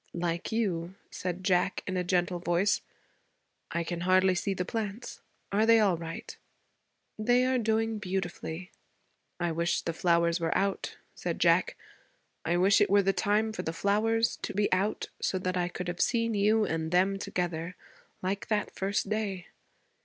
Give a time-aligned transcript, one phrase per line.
[0.15, 2.81] 'Like you,' said Jack in a gentle voice.
[3.69, 5.21] 'I can hardly see the plants.
[5.51, 6.35] Are they all right?'
[7.19, 8.71] 'They are doing beautifully.'
[9.39, 11.77] 'I wish the flowers were out,' said Jack.
[12.45, 15.67] 'I wish it were the time for the flowers to be out, so that I
[15.67, 17.75] could have seen you and them together,
[18.23, 19.49] like that first day.'